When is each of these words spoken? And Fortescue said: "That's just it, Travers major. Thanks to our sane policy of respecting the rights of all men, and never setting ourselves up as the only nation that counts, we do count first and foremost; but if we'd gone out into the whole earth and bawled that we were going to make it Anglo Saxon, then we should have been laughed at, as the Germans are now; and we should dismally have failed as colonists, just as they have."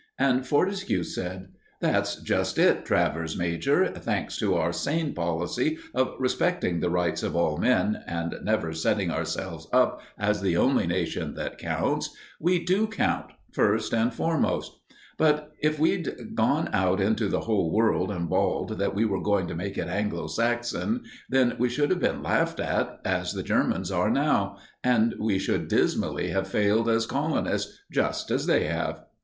And 0.17 0.47
Fortescue 0.47 1.03
said: 1.03 1.49
"That's 1.79 2.15
just 2.23 2.57
it, 2.57 2.85
Travers 2.85 3.37
major. 3.37 3.85
Thanks 3.85 4.35
to 4.39 4.55
our 4.55 4.73
sane 4.73 5.13
policy 5.13 5.77
of 5.93 6.15
respecting 6.17 6.79
the 6.79 6.89
rights 6.89 7.21
of 7.21 7.35
all 7.35 7.57
men, 7.59 8.01
and 8.07 8.33
never 8.41 8.73
setting 8.73 9.11
ourselves 9.11 9.67
up 9.71 10.01
as 10.17 10.41
the 10.41 10.57
only 10.57 10.87
nation 10.87 11.35
that 11.35 11.59
counts, 11.59 12.09
we 12.39 12.65
do 12.65 12.87
count 12.87 13.27
first 13.51 13.93
and 13.93 14.11
foremost; 14.11 14.71
but 15.19 15.51
if 15.61 15.77
we'd 15.77 16.33
gone 16.33 16.71
out 16.73 16.99
into 16.99 17.27
the 17.27 17.41
whole 17.41 17.79
earth 17.79 18.09
and 18.09 18.27
bawled 18.27 18.79
that 18.79 18.95
we 18.95 19.05
were 19.05 19.21
going 19.21 19.45
to 19.49 19.55
make 19.55 19.77
it 19.77 19.87
Anglo 19.87 20.25
Saxon, 20.25 21.03
then 21.29 21.53
we 21.59 21.69
should 21.69 21.91
have 21.91 21.99
been 21.99 22.23
laughed 22.23 22.59
at, 22.59 22.99
as 23.05 23.33
the 23.33 23.43
Germans 23.43 23.91
are 23.91 24.09
now; 24.09 24.57
and 24.83 25.13
we 25.19 25.37
should 25.37 25.67
dismally 25.67 26.29
have 26.29 26.47
failed 26.47 26.89
as 26.89 27.05
colonists, 27.05 27.77
just 27.91 28.31
as 28.31 28.47
they 28.47 28.63
have." 28.63 29.03